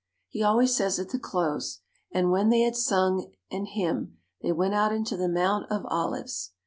He 0.29 0.41
always 0.41 0.75
says 0.75 0.97
at 0.97 1.09
the 1.09 1.19
close, 1.19 1.81
"And 2.11 2.31
when 2.31 2.49
they 2.49 2.61
had 2.61 2.75
sung 2.75 3.31
an 3.51 3.65
hymn 3.67 4.17
they 4.41 4.51
went 4.51 4.73
out 4.73 4.91
into 4.91 5.15
the 5.15 5.29
Mount 5.29 5.69
of 5.71 5.85
Olives." 5.89 6.53